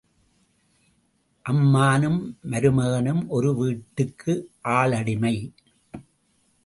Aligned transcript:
அம்மானும் 1.45 2.35
மருமகனும் 2.51 3.27
ஒரு 3.27 3.55
வீட்டுக்கு 3.55 4.49
ஆள் 4.61 4.91
அடிமை. 4.91 5.53